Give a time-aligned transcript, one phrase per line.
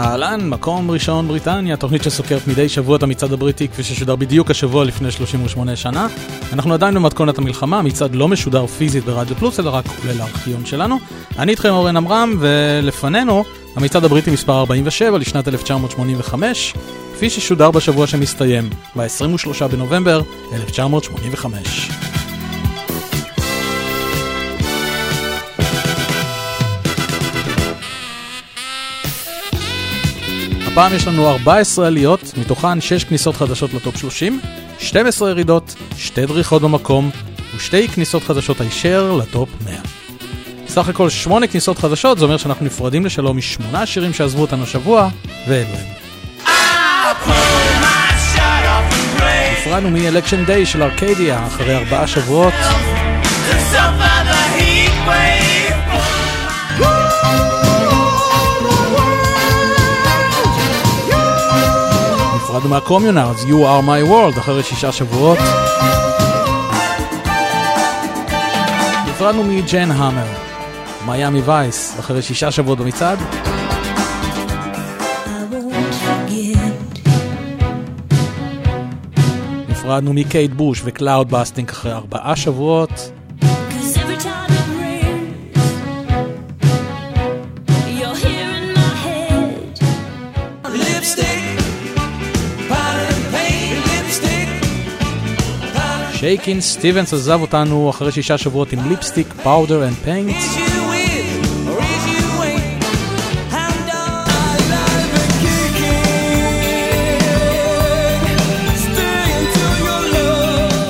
[0.00, 4.84] אהלן, מקום ראשון בריטניה, תוכנית שסוקרת מדי שבוע את המצעד הבריטי כפי ששודר בדיוק השבוע
[4.84, 6.06] לפני 38 שנה.
[6.52, 10.98] אנחנו עדיין במתכונת המלחמה, המצעד לא משודר פיזית ברדיו פלוס, אלא רק לארכיון שלנו.
[11.38, 13.44] אני איתכם אורן עמרם, ולפנינו
[13.76, 16.74] המצעד הבריטי מספר 47 לשנת 1985,
[17.14, 21.90] כפי ששודר בשבוע שמסתיים, ב-23 בנובמבר 1985.
[30.72, 34.40] הפעם יש לנו 14 עליות, מתוכן 6 כניסות חדשות לטופ 30,
[34.78, 37.10] 12 ירידות, 2 דריכות במקום
[37.56, 39.74] ושתי כניסות חדשות הישר לטופ 100.
[40.68, 45.08] סך הכל 8 כניסות חדשות, זה אומר שאנחנו נפרדים לשלום משמונה שירים שעזבו אותנו השבוע,
[45.48, 45.86] ואלו הם.
[49.52, 52.54] נפרדנו מ-Election Day של ארקדיה אחרי ארבעה שבועות.
[62.60, 65.38] נפרדנו מהקומיונרדס, You are my world, אחרי שישה שבועות.
[69.08, 70.26] נפרדנו מג'ן המר,
[71.06, 73.18] Miami Vice, אחרי שישה שבועות במצעד.
[79.68, 83.19] נפרדנו מקייט בוש ו Cloudbusting אחרי ארבעה שבועות.
[96.20, 100.36] שייקין סטיבנס עזב אותנו אחרי שישה שבועות עם Lipstick, Powder and Paint.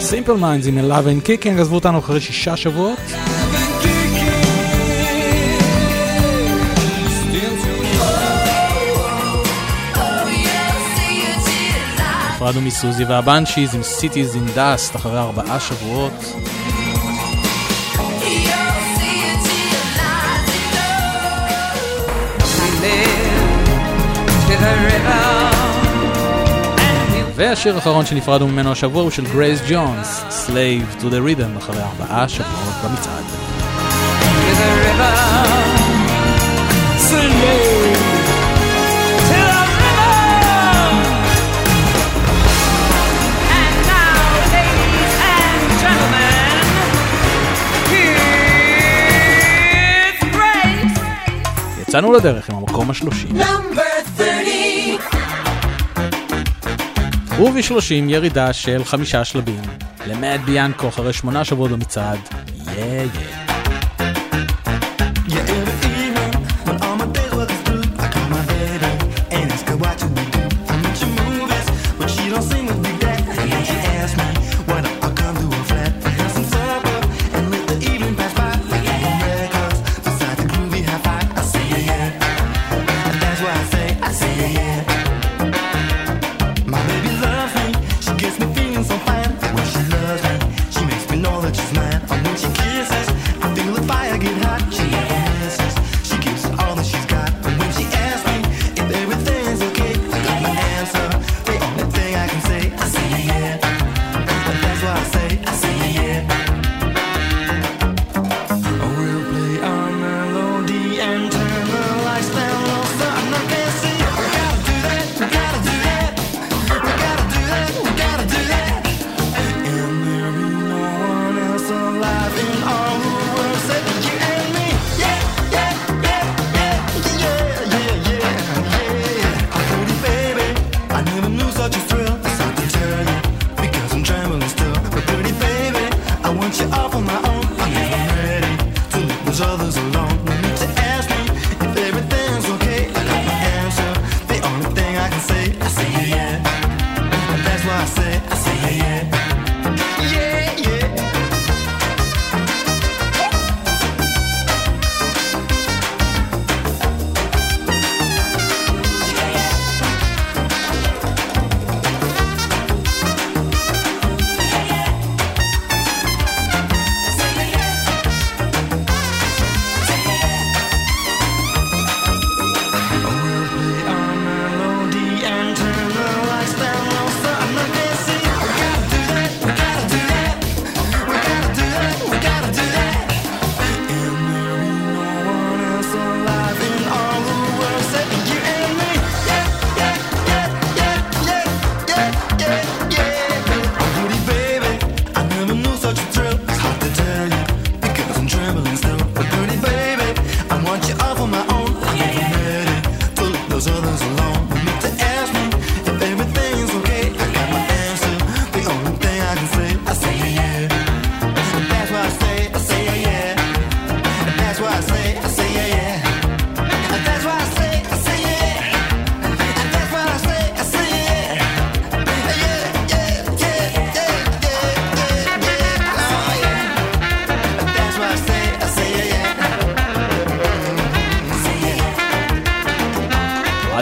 [0.00, 2.98] סימפל מיינדס עם Alive and Kicking עזבו אותנו אחרי שישה שבועות.
[12.40, 16.12] נפרדנו מסוזי והבנשיז עם Cities in Dust אחרי ארבעה שבועות.
[27.34, 32.28] והשיר האחרון שנפרדנו ממנו השבוע הוא של גרייס ג'ונס, Slave to the Rhythm, אחרי ארבעה
[32.28, 33.24] שבועות במצעד.
[34.56, 35.19] Slave
[51.90, 53.36] יצאנו לדרך עם המקום השלושים.
[57.38, 59.60] וב-30 ירידה של חמישה שלבים
[60.06, 62.18] למאד ביאנקו אחרי שמונה שבועות במצעד,
[62.56, 63.06] יא yeah, יא.
[63.14, 63.39] Yeah.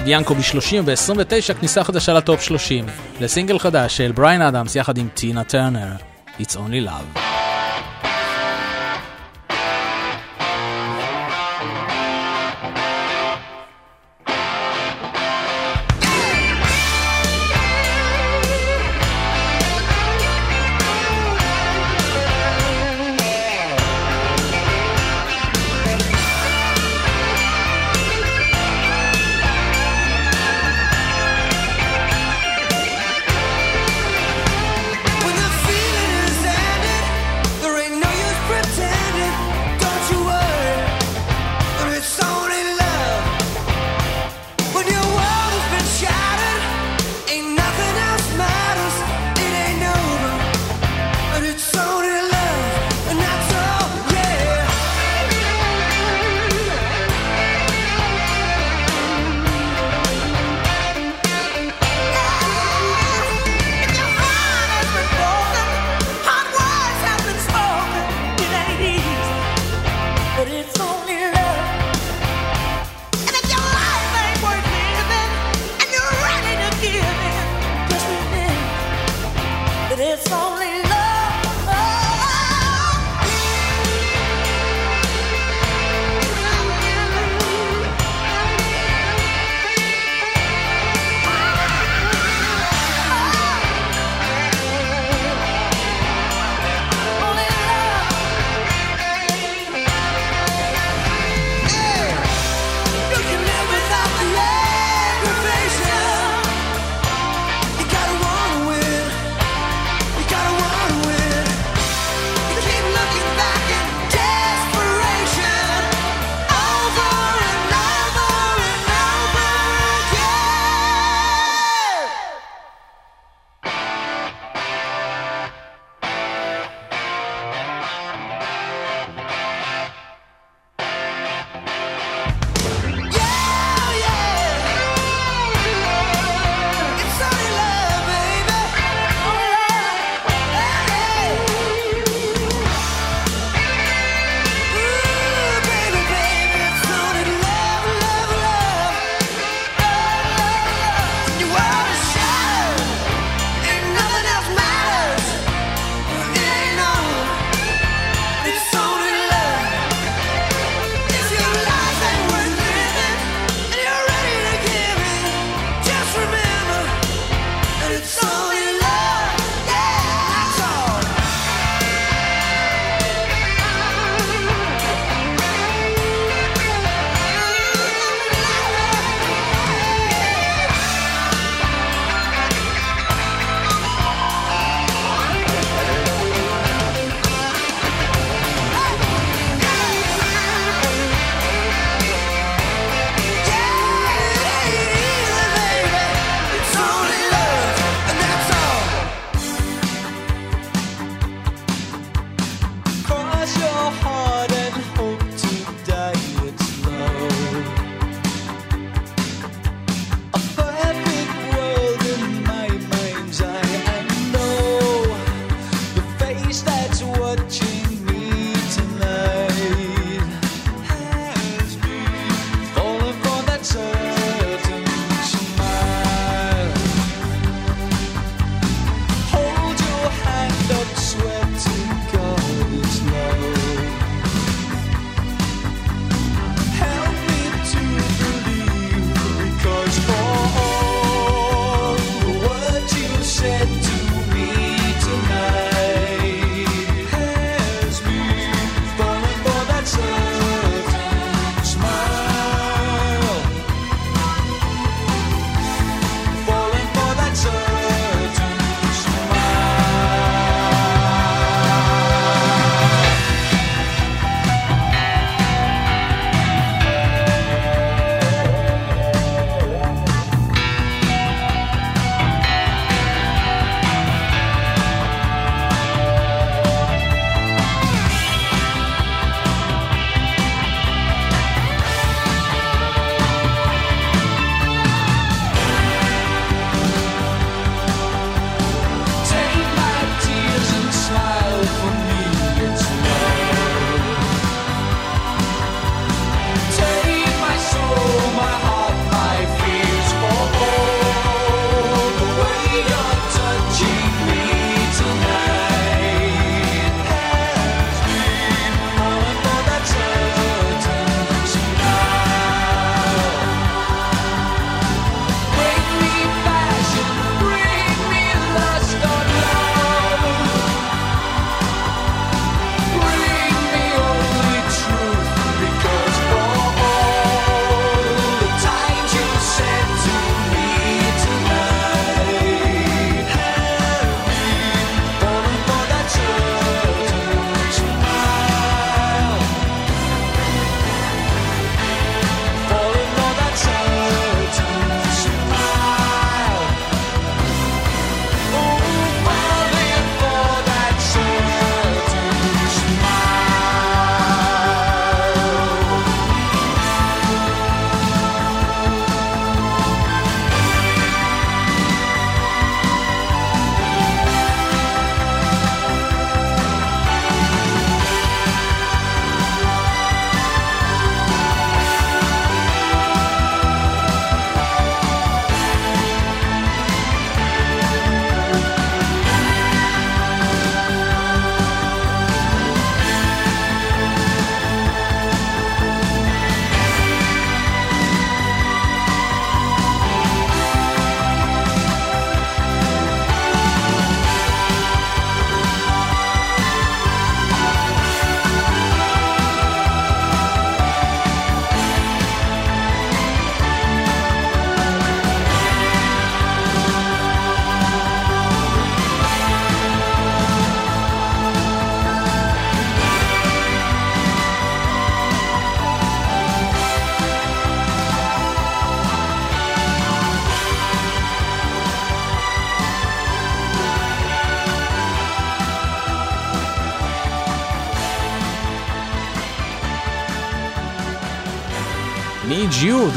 [0.09, 2.87] ינקו ב-30 ב-29 כניסה חדשה לטופ 30.
[3.21, 5.93] לסינגל חדש של בריין אדמס יחד עם טינה טרנר,
[6.41, 7.18] It's Only Love.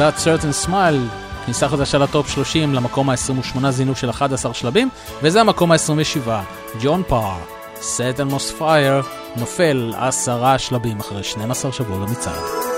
[0.02, 4.90] That Certain Smile, כניסה חדשה לטופ 30 למקום ה-28 זינוק של 11 שלבים,
[5.24, 6.30] וזה המקום ה-27,
[6.82, 7.38] ג'ון פאר,
[7.82, 9.06] Set Almost Fire,
[9.36, 12.71] נופל עשרה שלבים אחרי 12 שבועות במצעד.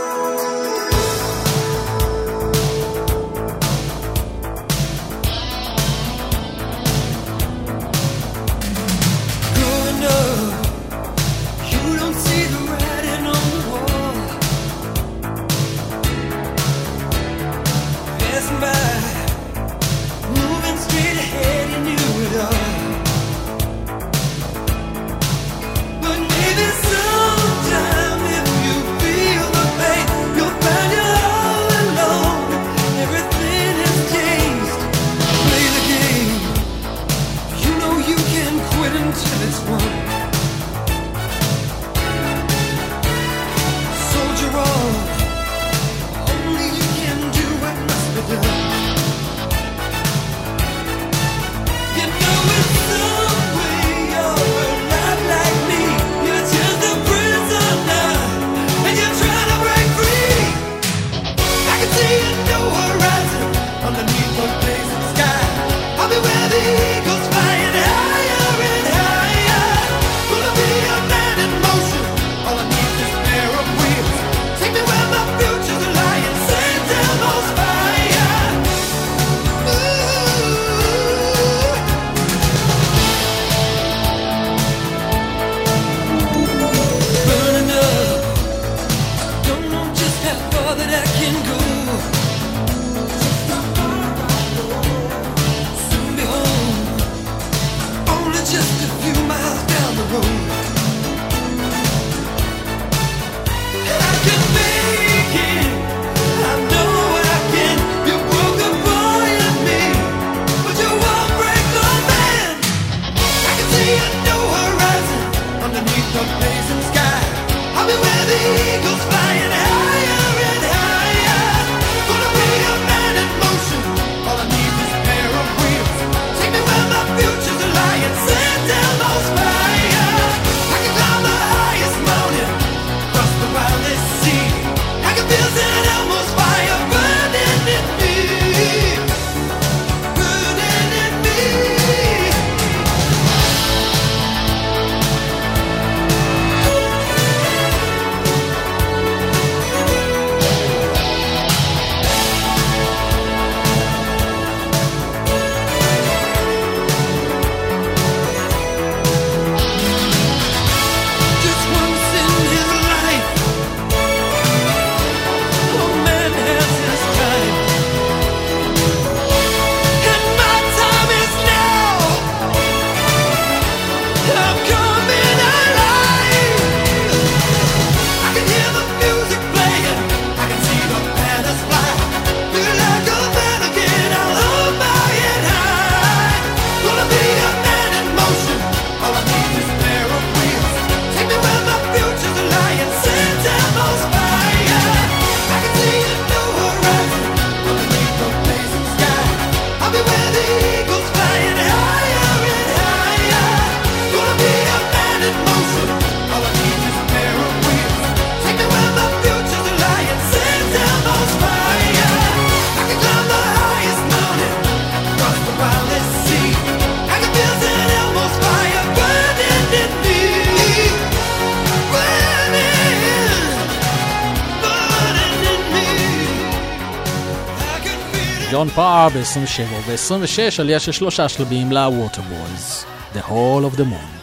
[228.76, 234.23] פאר ב-27 וב-26 עלייה של שלושה שלבים ל-Waterboys, The Hall of the Moon.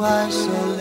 [0.00, 0.77] 爱上。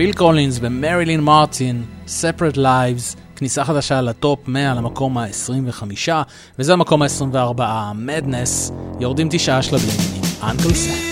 [0.00, 5.82] פיל קולינס ומרילין מרטין, Separate Lives, כניסה חדשה לטופ 100 למקום ה-25,
[6.58, 7.60] וזה המקום ה-24,
[8.06, 11.09] Madness, יורדים תשעה שלבים עם Uncle Sam.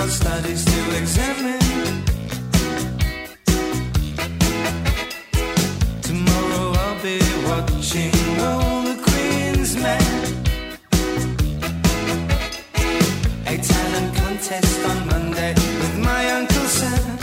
[0.00, 1.60] got studies to examine.
[6.08, 8.14] Tomorrow I'll be watching
[8.46, 10.06] all the Queen's men.
[13.52, 17.18] A talent contest on Monday with my Uncle Sam.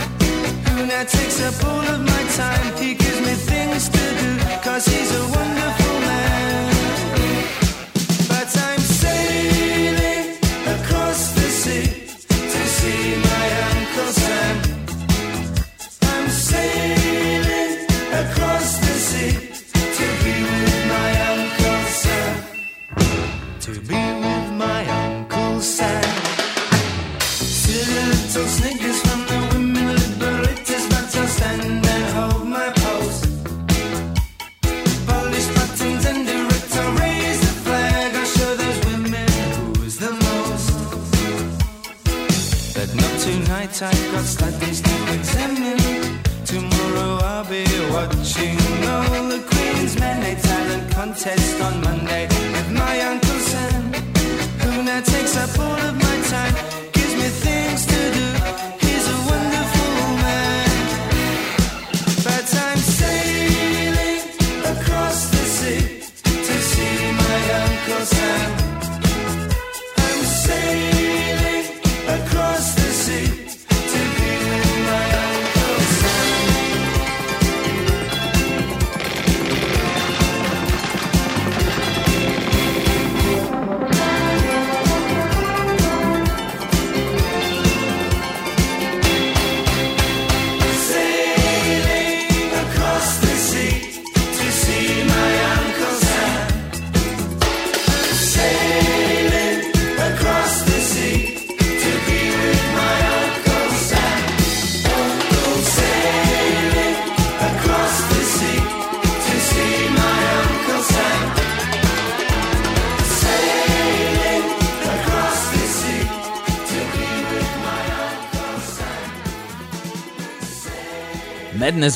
[0.68, 2.76] Who now takes up all of my time.
[2.76, 4.30] He gives me things to do,
[4.62, 5.37] cause he's a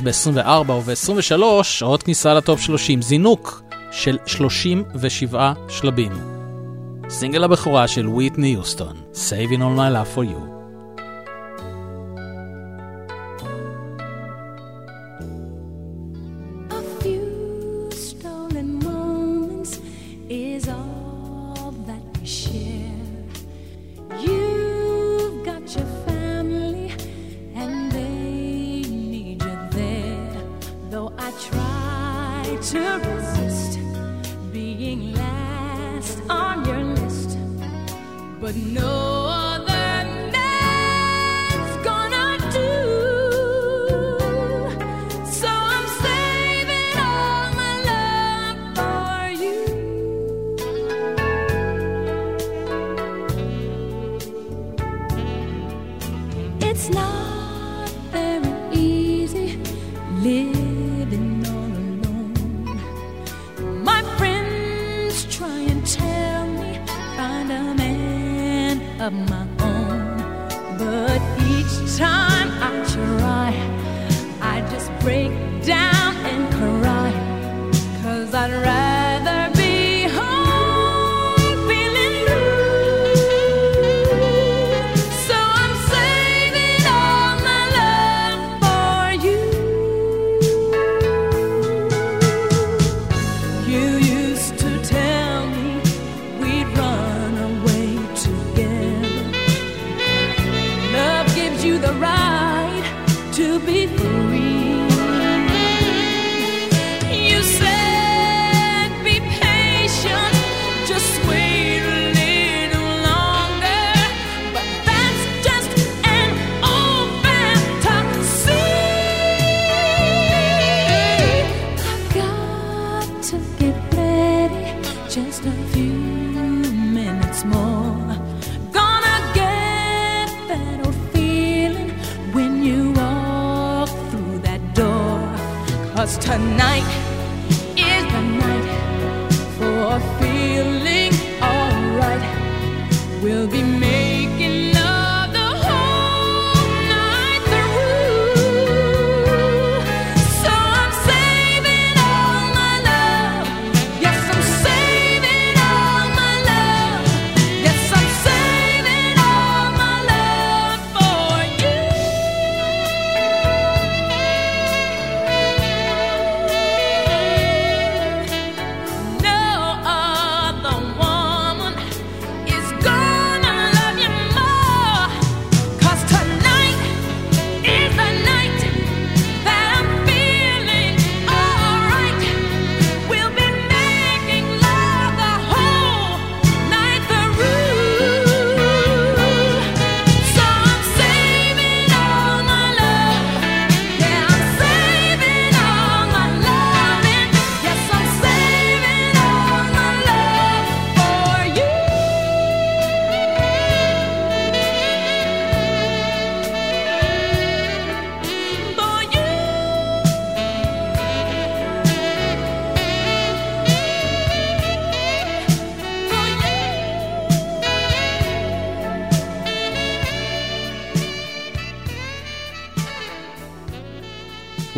[0.00, 6.12] להיכנס ב-24 וב-23, שעות כניסה לטופ 30, זינוק של 37 שלבים.
[7.08, 10.51] סינגל הבכורה של ויטני יוסטון, Saving All My Love For You.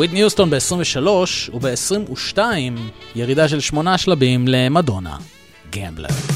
[0.05, 1.09] וויטני יוסטון ב-23
[1.55, 2.39] וב-22
[3.15, 5.17] ירידה של שמונה שלבים למדונה,
[5.71, 6.34] גמבלר.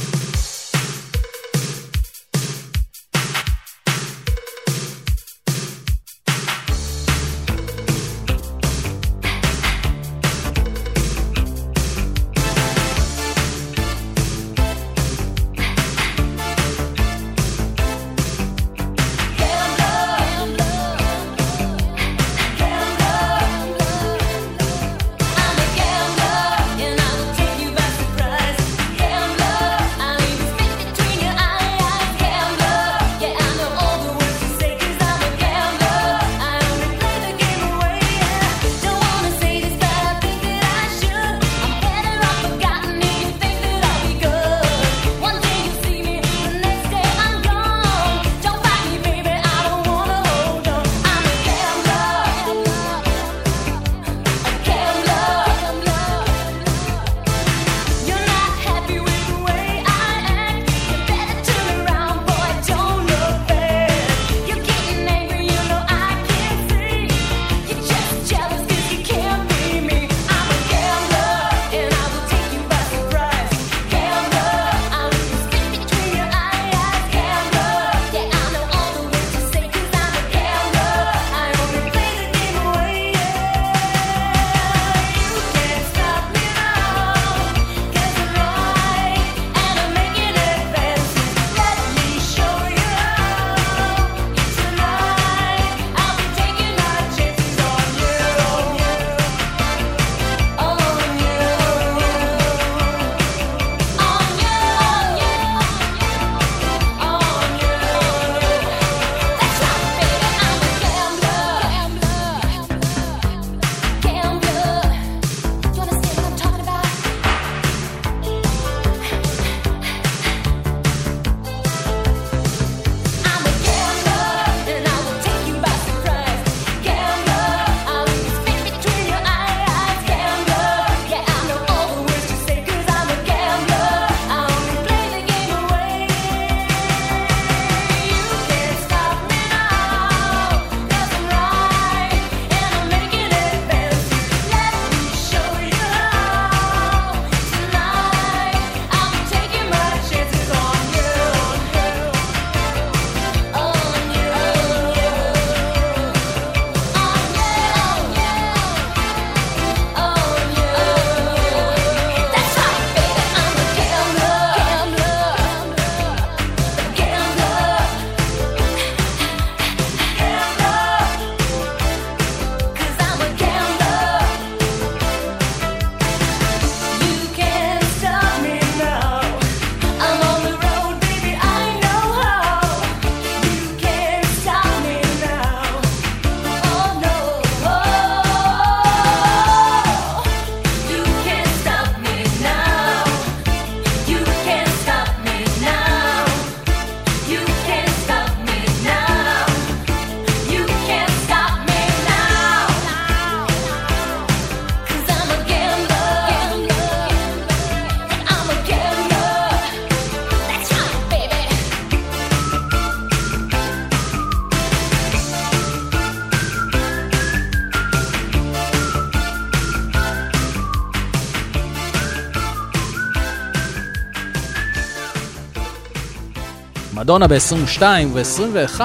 [227.09, 227.83] מדונה ב-22
[228.13, 228.81] ו-21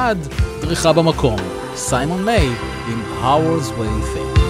[0.62, 1.40] דריכה במקום.
[1.76, 2.50] סיימון מיי
[2.88, 4.43] עם Howard's Way Thing.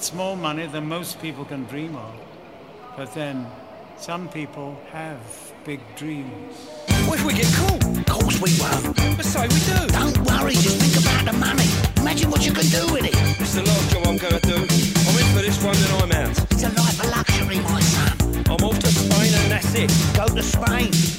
[0.00, 2.14] That's more money than most people can dream of.
[2.96, 3.46] But then,
[3.98, 5.20] some people have
[5.66, 6.56] big dreams.
[7.04, 7.84] What if we get caught?
[7.84, 8.96] Of course we won't.
[8.96, 9.86] But say we do.
[9.92, 11.68] Don't worry, just think about the money.
[12.00, 13.14] Imagine what you can do with it.
[13.42, 14.56] It's the last job I'm gonna do.
[14.56, 16.38] I'm in for this one and I'm out.
[16.50, 18.44] It's a life of luxury, my son.
[18.48, 19.92] I'm off to Spain and that's it.
[20.16, 21.09] Go to Spain.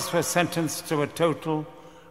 [0.00, 1.66] brothers were sentenced to a total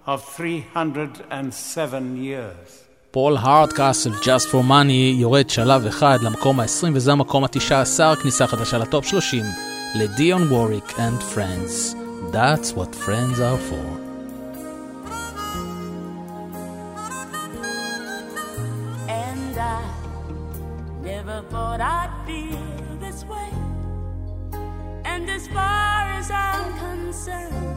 [0.06, 2.86] of 307 years.
[3.12, 8.78] פול הארדקאסט Just for Money יורד שלב אחד למקום ה-20 וזה המקום ה-19, כניסה חדשה
[8.78, 9.44] לטופ 30
[9.96, 11.96] לדיון ווריק and Friends.
[12.32, 13.88] That's what friends are for.
[19.08, 19.58] And
[25.14, 27.69] And as far as I'm concerned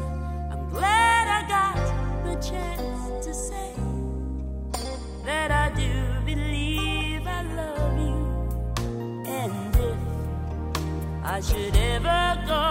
[0.73, 3.75] Glad I got the chance to say
[5.25, 5.93] that I do
[6.25, 8.19] believe I love you.
[9.27, 9.99] And if
[11.25, 12.65] I should ever go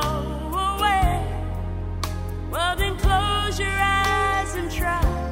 [0.75, 1.25] away,
[2.51, 5.30] well, then close your eyes and try.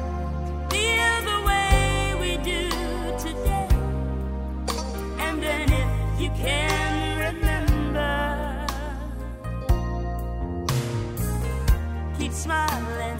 [12.40, 13.18] smiling,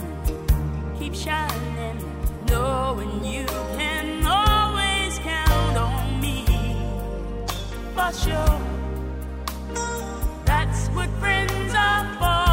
[0.98, 1.98] keep shining,
[2.48, 3.44] knowing you
[3.76, 6.46] can always count on me
[7.94, 8.60] for sure.
[10.46, 12.49] That's what friends are for.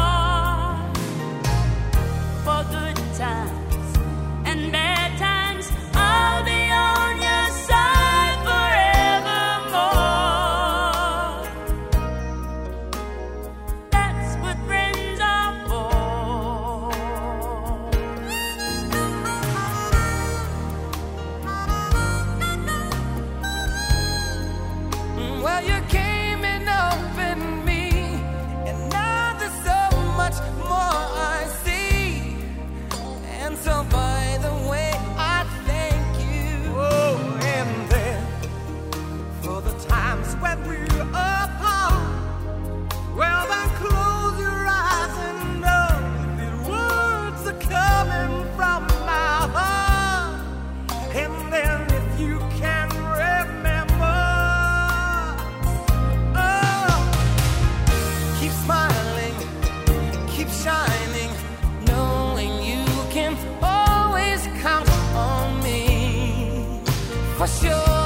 [67.38, 67.97] for sure.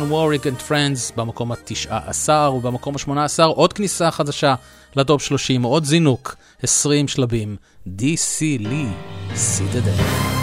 [0.00, 4.54] דיון וורוויק and Friends במקום ה-19 ובמקום ה-18 עוד כניסה חדשה
[4.96, 8.86] לטופ 30, עוד זינוק, 20 שלבים, DC לי,
[9.34, 10.39] סידדל.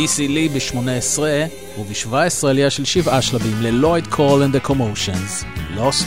[0.00, 1.18] DC לי ב-18
[1.80, 5.44] וב-17 עלייה של שבעה שלבים ללויד קורל אנד הקומושנס,
[5.74, 6.06] לוסט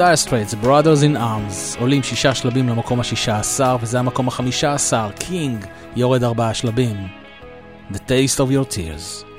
[0.00, 5.10] דייר סטרייטס, Brothers in Arms, עולים שישה שלבים למקום השישה עשר, וזה המקום החמישה עשר,
[5.18, 5.64] קינג,
[5.96, 6.96] יורד ארבעה שלבים.
[7.92, 9.29] The Taste of Your Tears.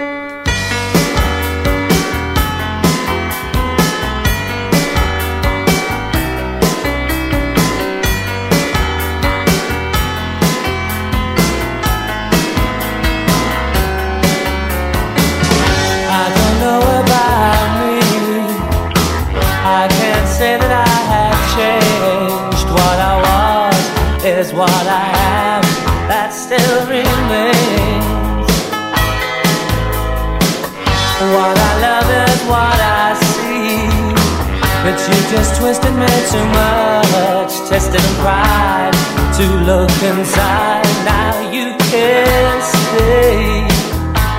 [35.11, 38.95] you just twisted me too much, tested and pride
[39.37, 40.85] to look inside.
[41.05, 43.67] Now you can't stay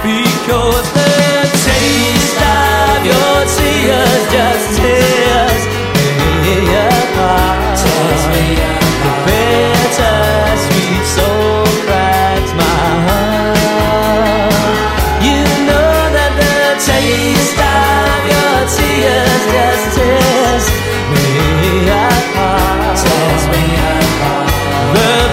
[0.02, 1.12] because the
[1.68, 5.62] taste of your tears just tears
[6.42, 6.56] me
[6.88, 7.78] apart.
[7.82, 8.80] Tears me apart.
[9.02, 10.20] The bitter
[10.64, 14.54] sweet soul cracks my heart.
[15.26, 16.56] You know that the
[16.90, 19.42] taste of your tears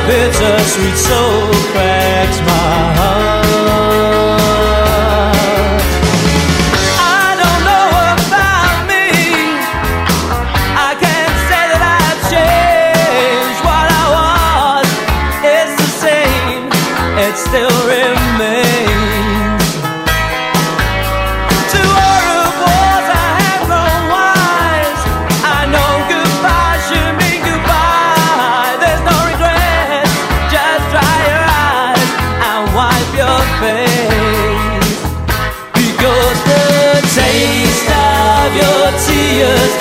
[0.10, 3.18] bitter sweet soul cracks my heart.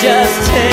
[0.01, 0.68] just take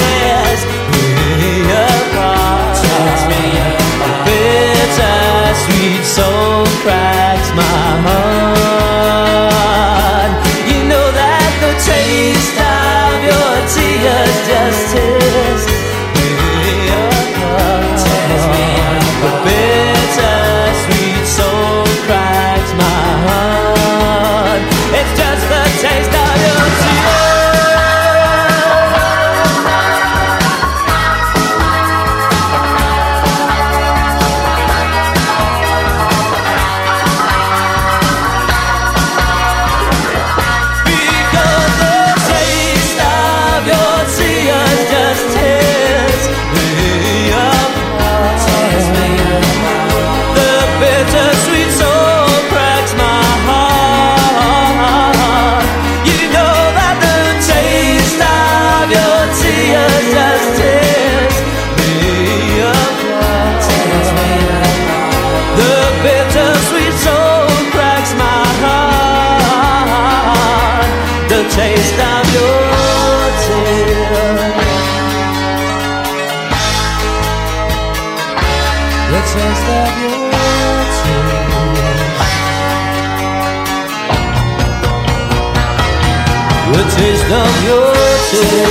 [87.07, 87.95] wisdom your
[88.31, 88.66] tears.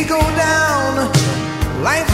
[0.00, 1.12] we go down,
[1.82, 2.09] life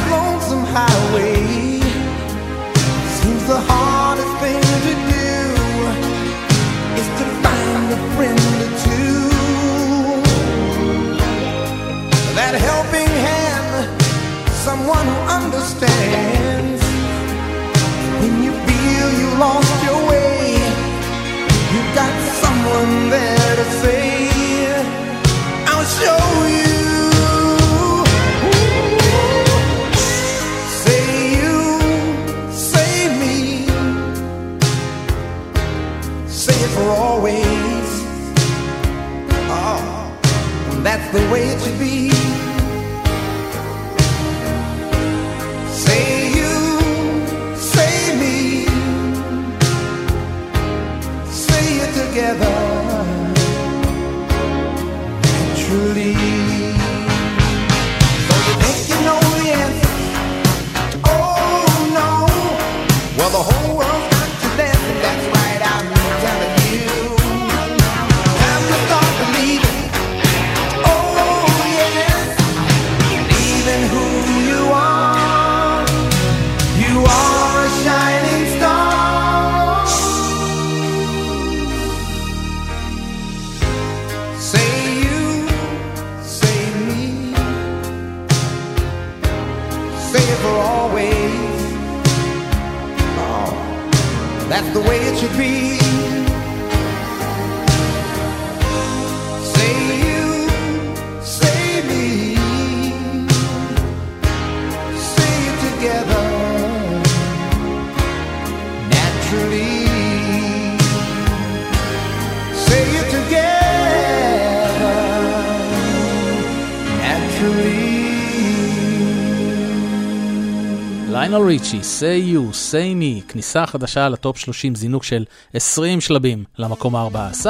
[121.57, 125.25] אביצ'י, say you, say me, כניסה חדשה לטופ 30, זינוק של
[125.55, 127.47] 20 שלבים למקום ה-14,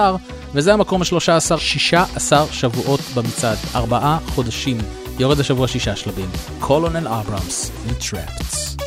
[0.54, 4.78] וזה המקום ה-13, 16 שבועות במצעד, 4 חודשים,
[5.18, 6.30] יורד השבוע 6 שלבים.
[6.60, 8.85] קולונל אברהמס, Entrapped.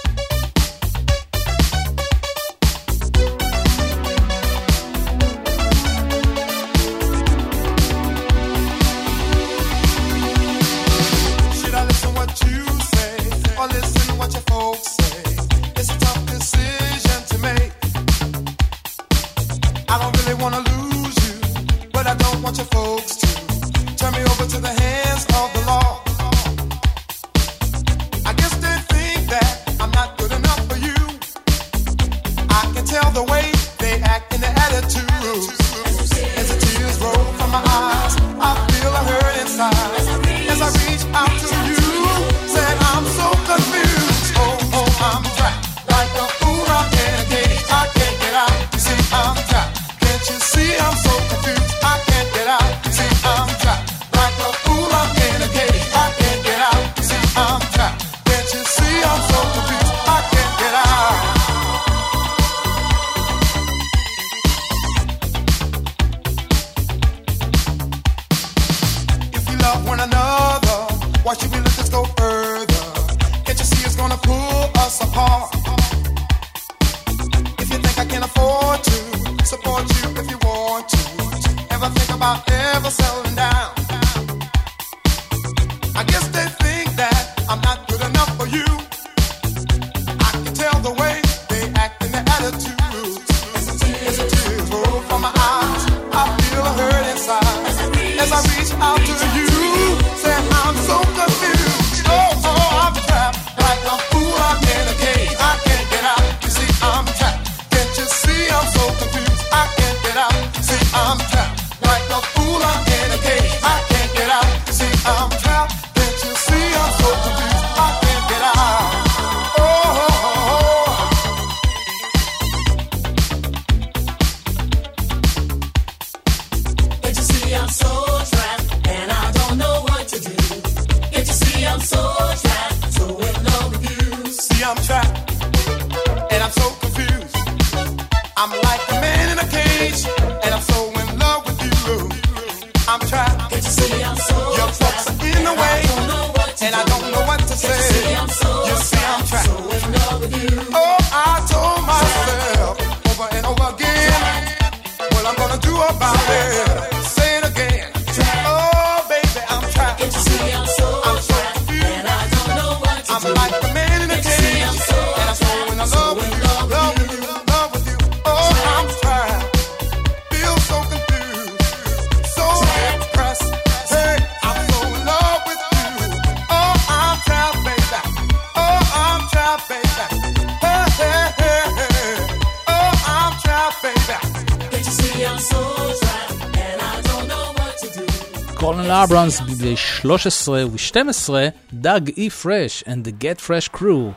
[190.01, 191.33] 13 ו-12,
[191.73, 194.11] דאג אי פרש and the get fresh crew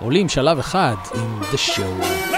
[0.00, 2.29] עולים שלב אחד עם The Show.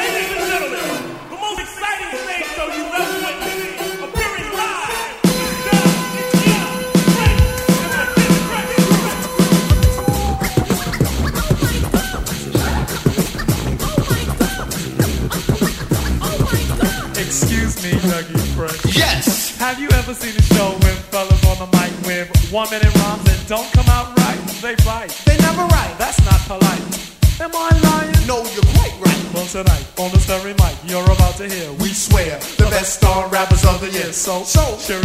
[34.22, 35.01] so, so, sure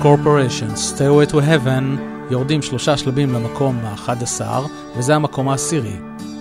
[0.00, 1.98] Corporation, Stairway to Heaven,
[2.30, 4.40] יורדים שלושה שלבים למקום ה-11,
[4.96, 5.96] וזה המקום העשירי,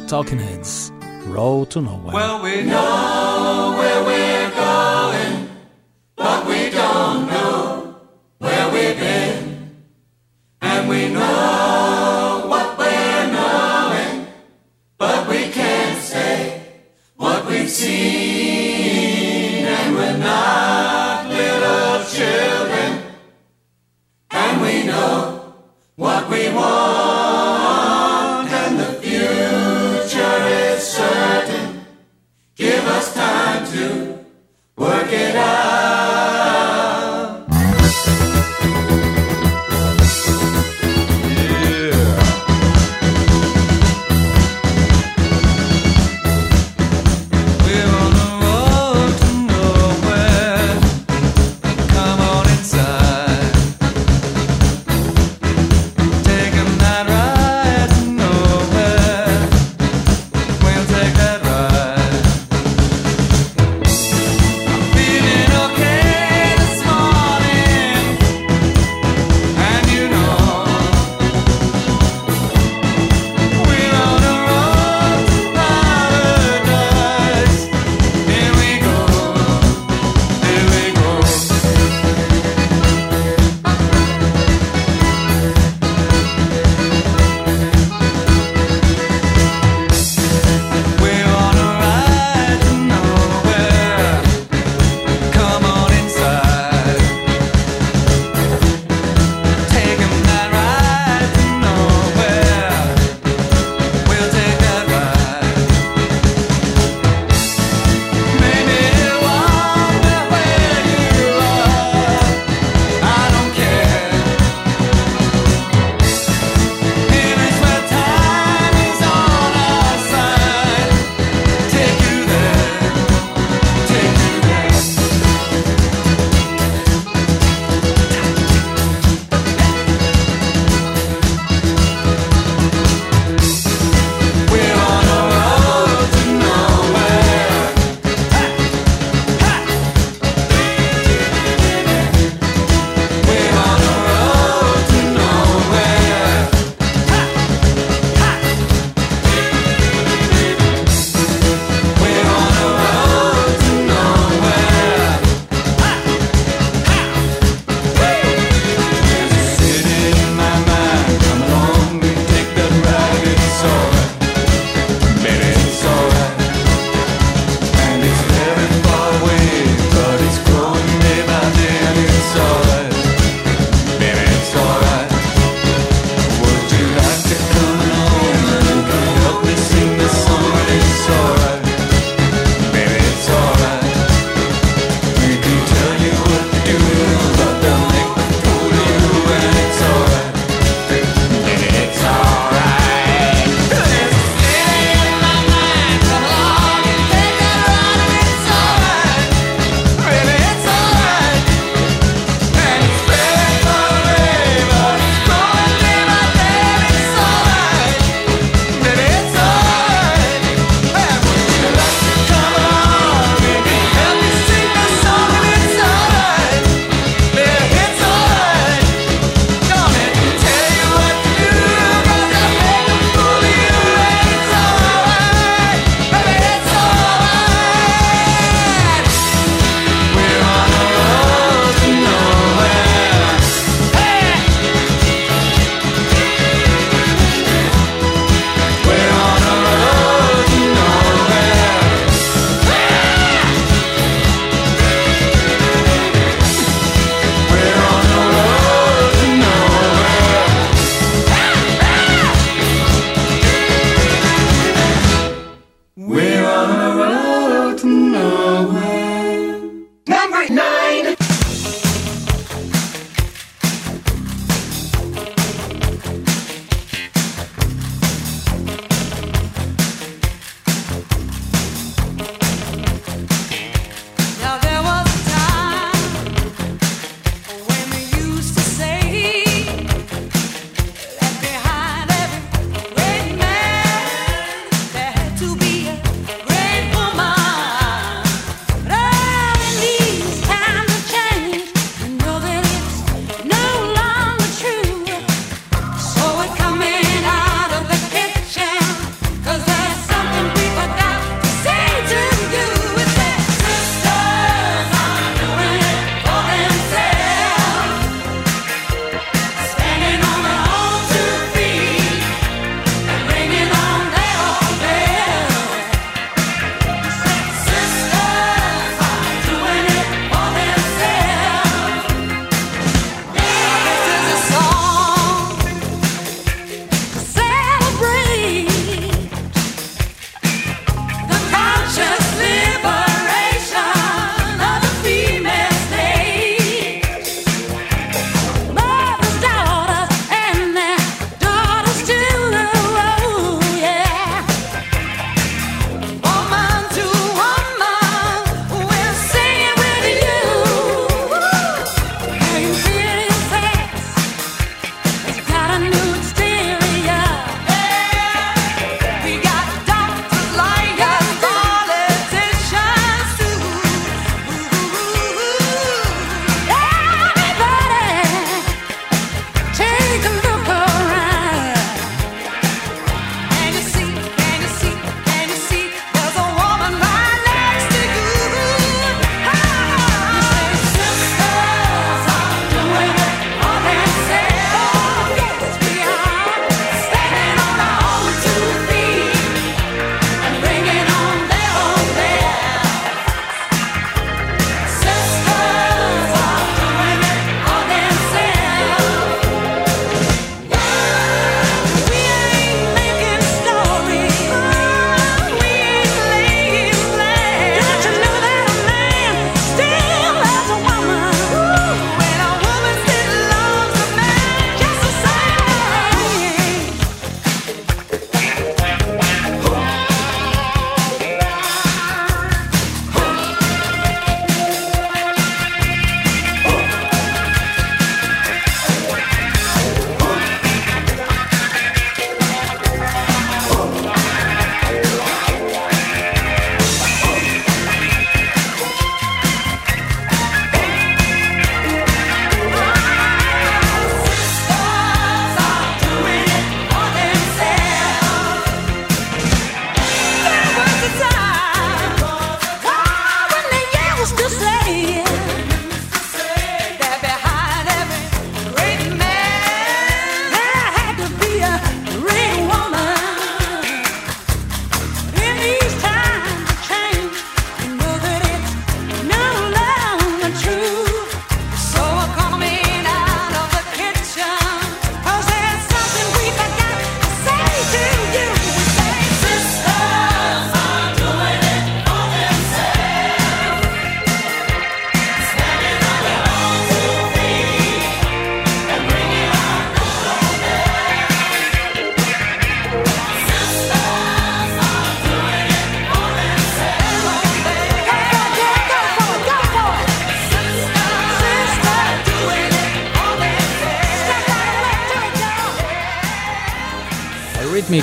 [0.07, 0.91] Talking Heads,
[1.33, 2.13] Road to Nowhere.
[2.13, 5.35] Well, we know where we're going,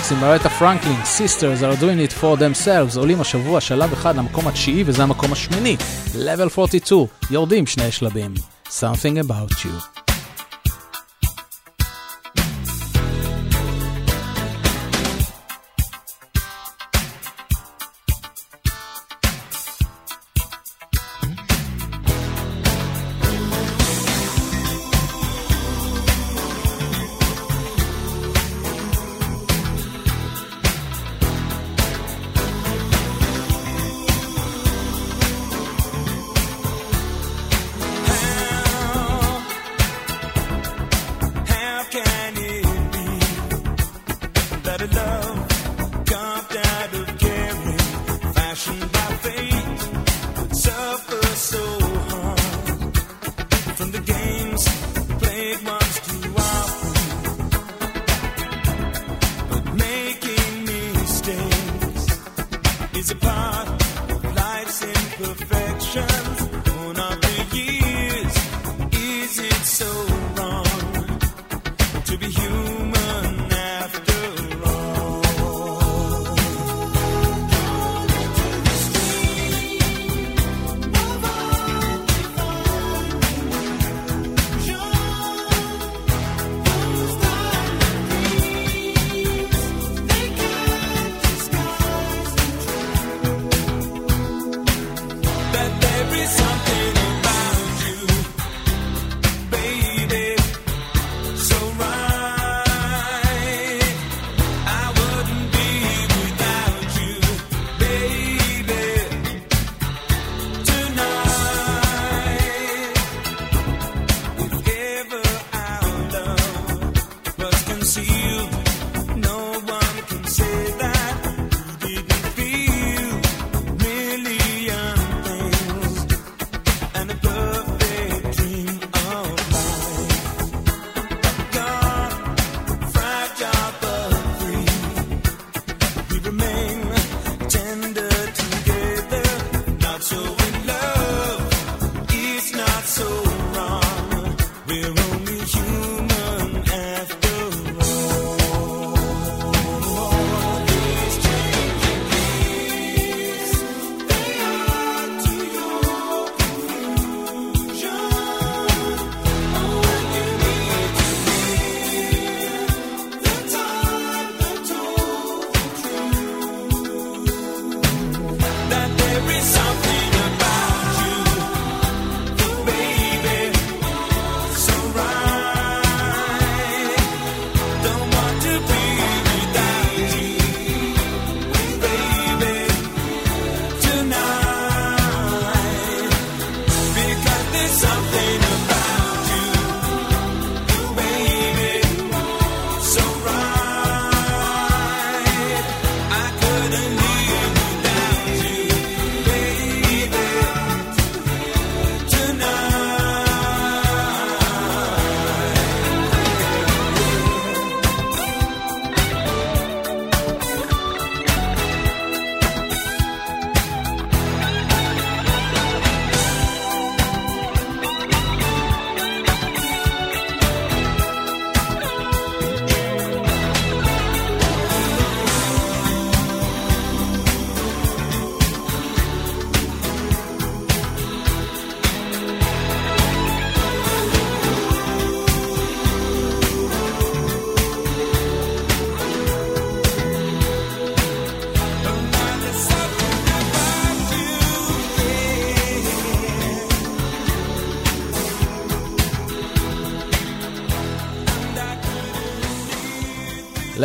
[0.08, 5.04] סימברטה פרנקלין, Sisters are doing it for themselves, עולים השבוע שלב אחד למקום התשיעי וזה
[5.04, 5.78] המקום השמיני,
[6.14, 8.34] level 42, יורדים שני שלבים,
[8.68, 9.97] Something about you.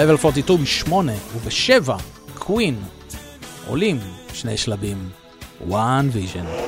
[0.02, 1.96] level 42 בשמונה ובשבע,
[2.38, 2.82] קווין,
[3.66, 3.98] עולים
[4.34, 5.08] שני שלבים,
[5.68, 6.61] one vision.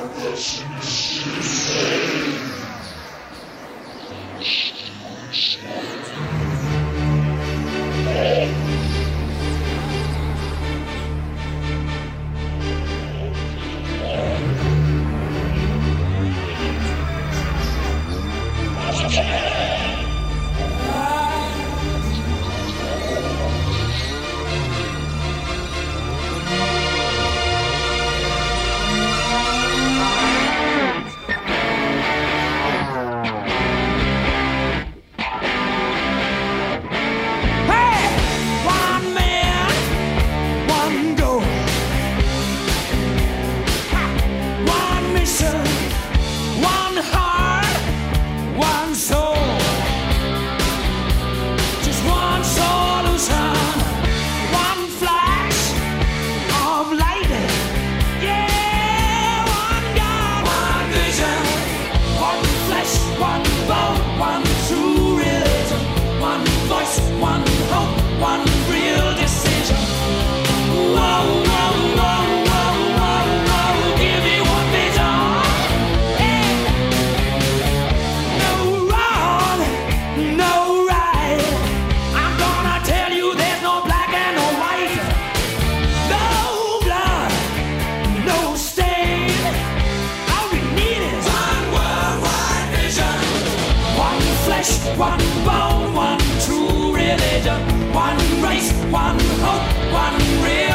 [94.97, 97.59] one bone, one true religion,
[97.93, 100.74] one race, one hope, one real.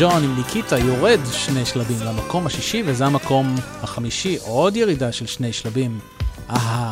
[0.00, 5.52] ג'ון עם ניקיטה יורד שני שלבים למקום השישי, וזה המקום החמישי, עוד ירידה של שני
[5.52, 5.98] שלבים.
[6.50, 6.90] אהה,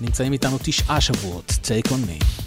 [0.00, 2.41] נמצאים איתנו תשעה שבועות, take on me.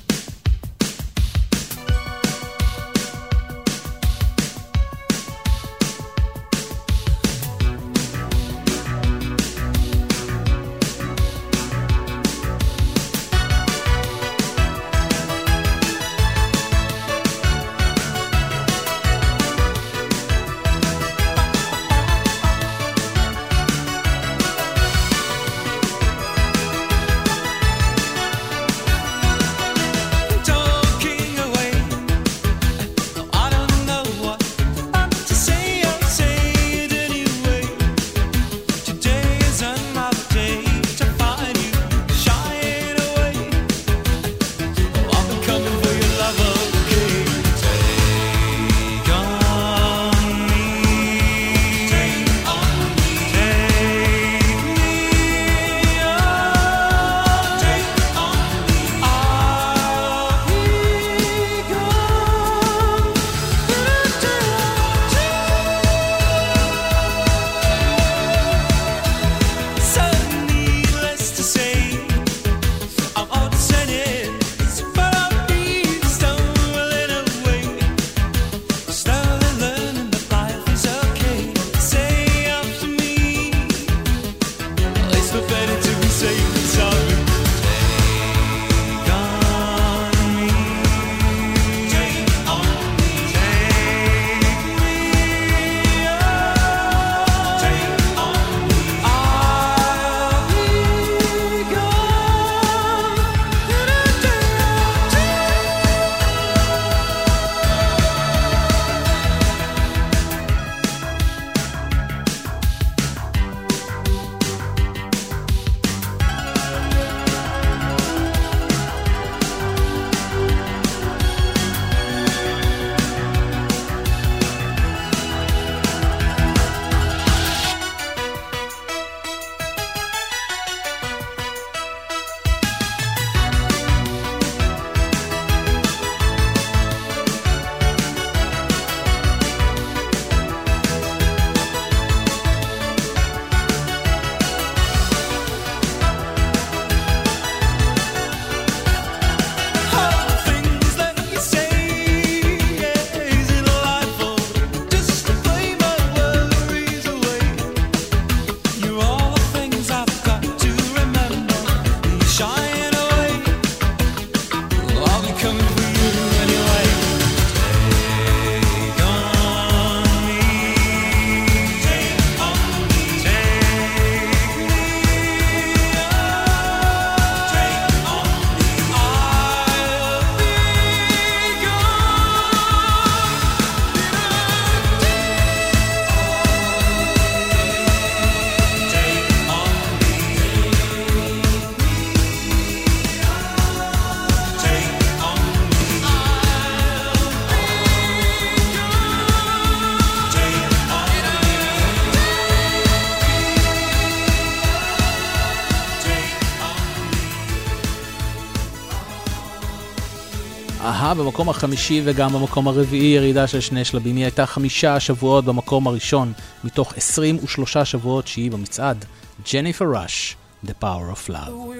[211.16, 214.16] במקום החמישי וגם במקום הרביעי ירידה של שני שלבים.
[214.16, 216.34] היא הייתה חמישה שבועות במקום הראשון,
[216.64, 219.06] מתוך 23 שבועות שהיא במצעד.
[219.54, 220.36] ג'ניפר ראש,
[220.66, 221.75] The Power of Love.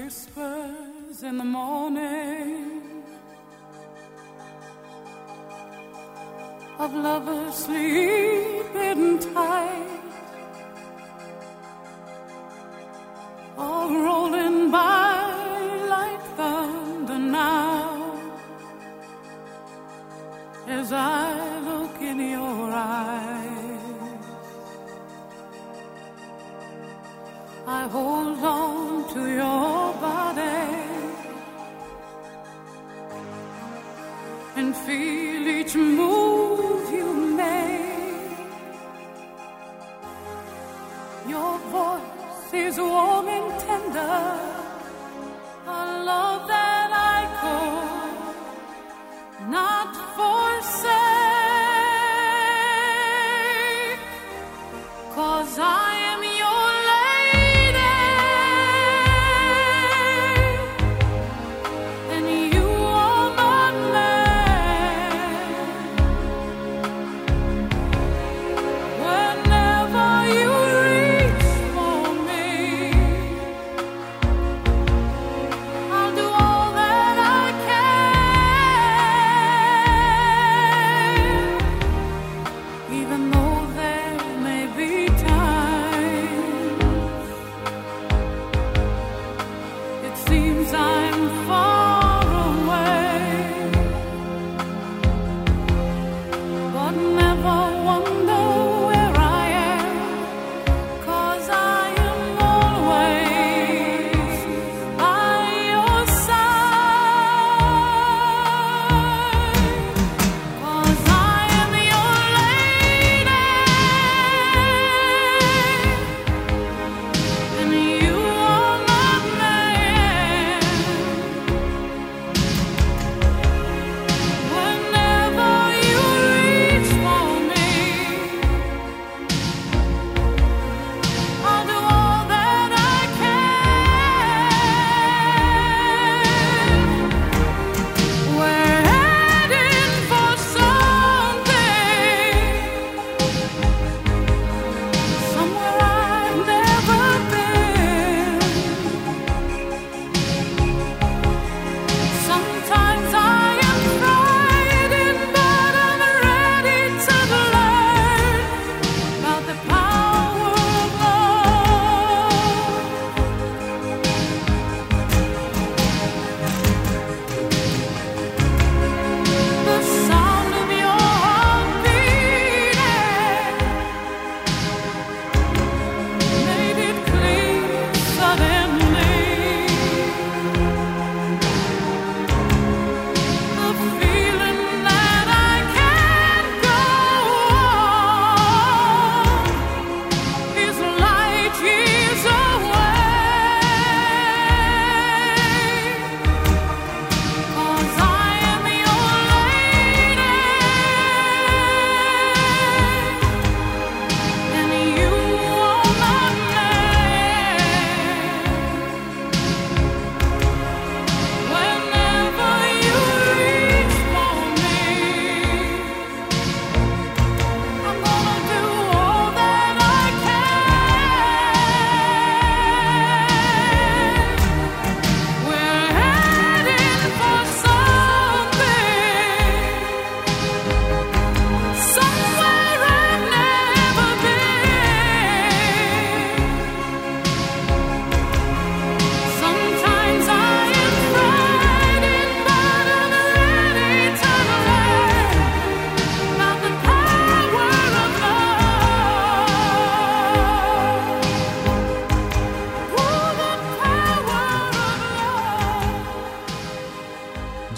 [20.68, 23.66] as I look in your eyes.
[27.68, 30.86] I hold on to your body
[34.56, 38.38] and feel each move you make.
[41.28, 44.35] Your voice is warm and tender.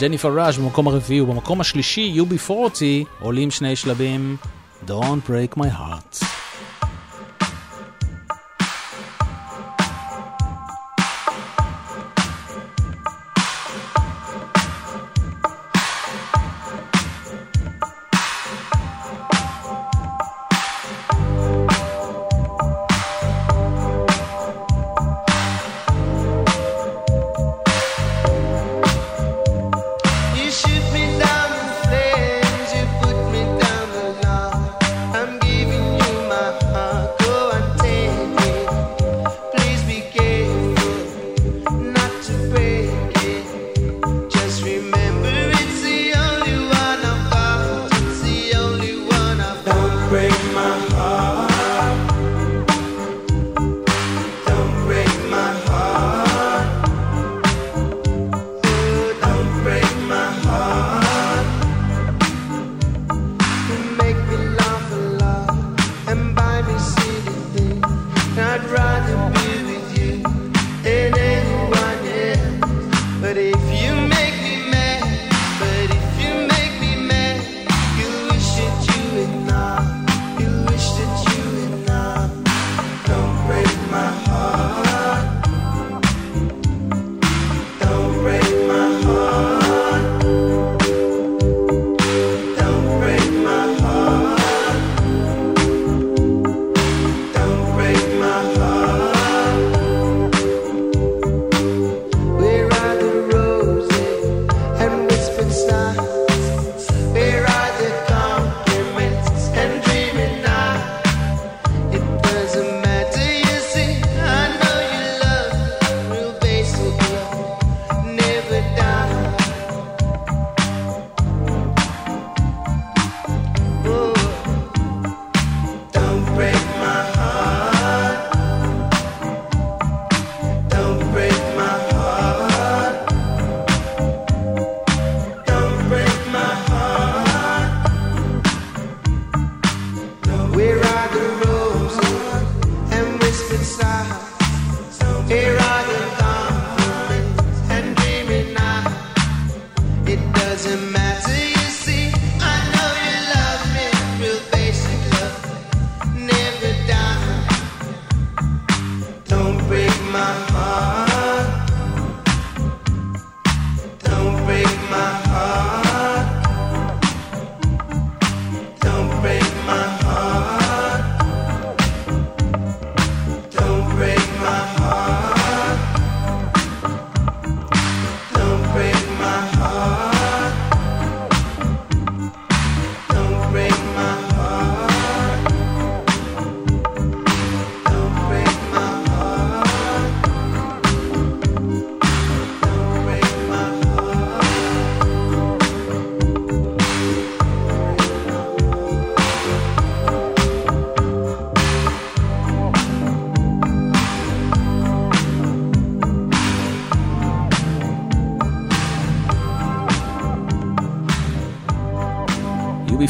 [0.08, 2.52] ג'ניפר ראז' במקום הרביעי ובמקום השלישי, UB40,
[3.20, 4.38] עולים שני שלבים,
[4.86, 5.87] Don't Break My Heart.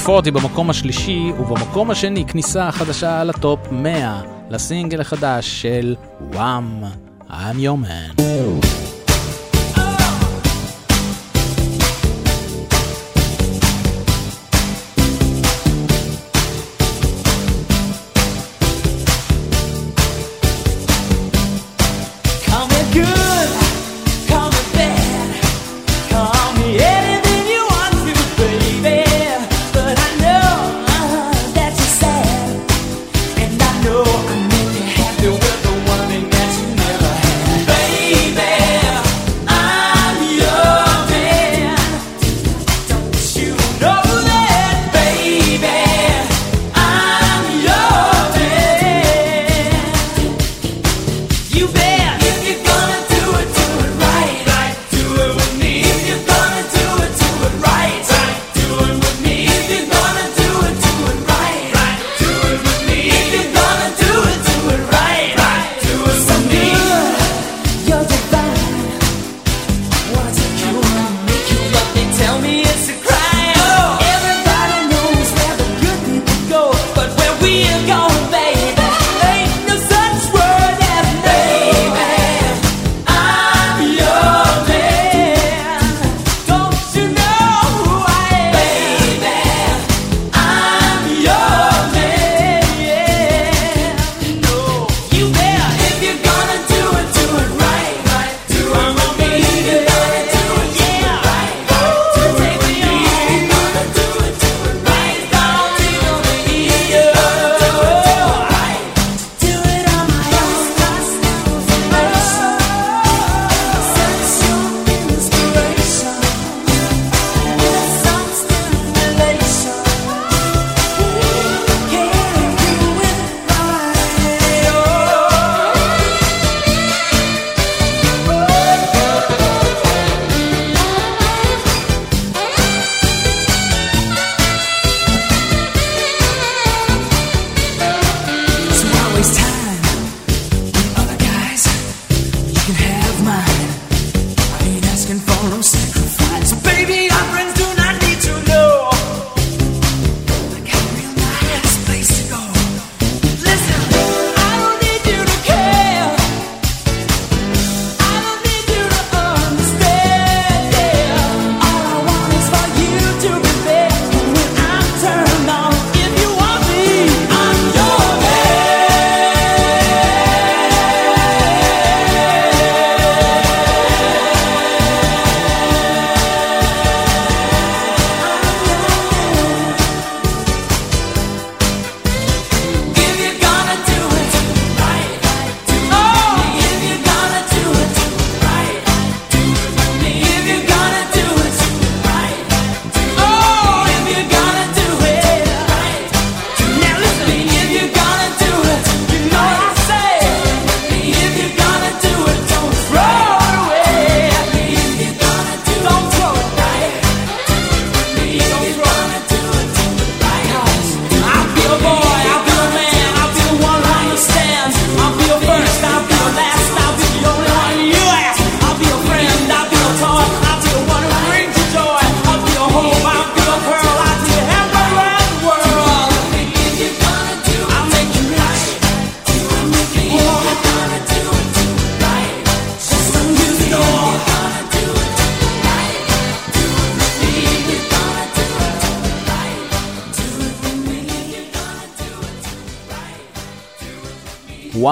[0.07, 6.83] פורט היא במקום השלישי, ובמקום השני כניסה חדשה לטופ 100 לסינגל החדש של וואם,
[7.29, 8.16] I'm your man.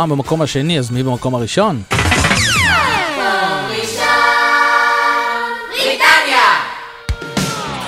[0.05, 1.81] הפעם במקום השני, אז מי במקום הראשון?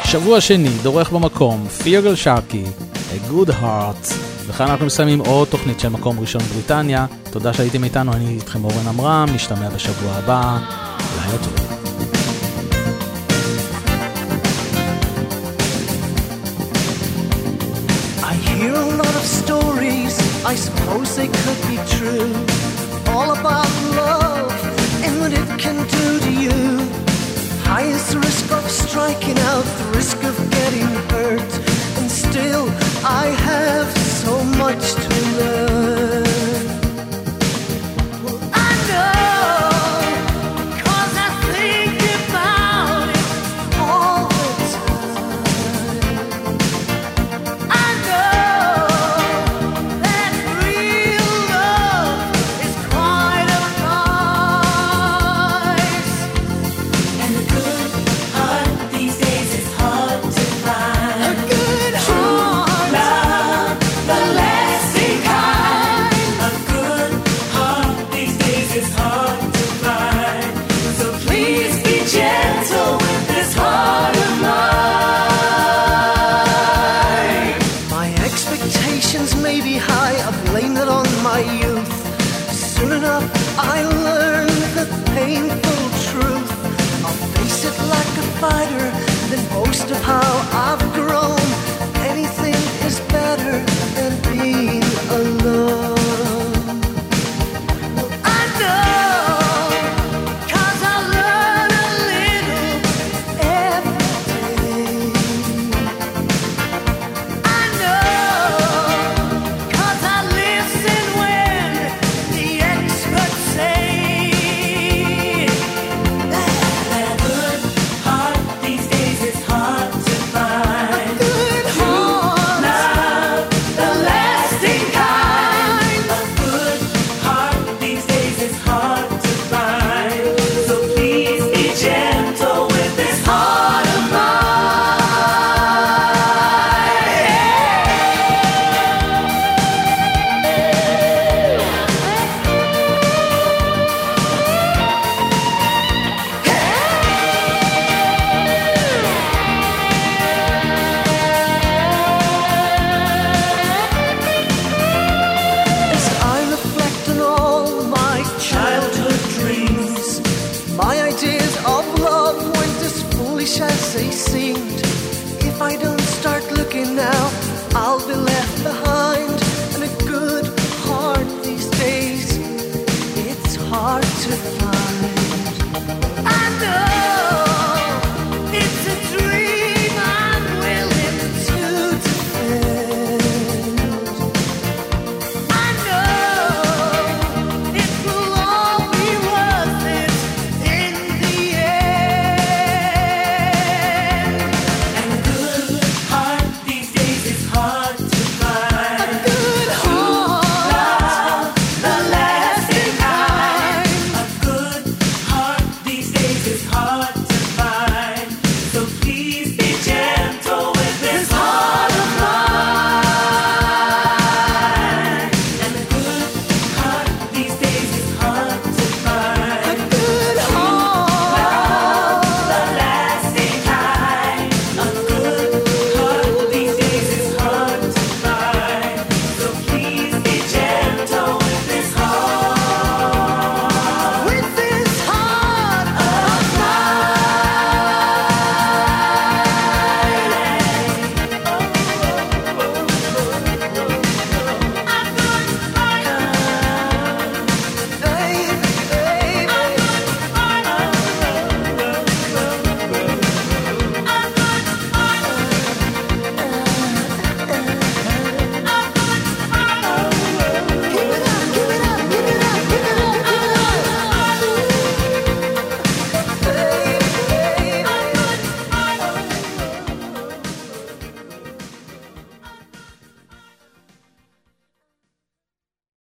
[0.03, 2.63] שבוע שני, דורך במקום, פיוגל שרקי,
[2.93, 4.13] A Good Heart.
[4.47, 7.05] וכאן אנחנו מסיימים עוד תוכנית של מקום ראשון בריטניה.
[7.31, 10.57] תודה שהייתם איתנו, אני איתכם אורן עמרם, נשתמע בשבוע הבא.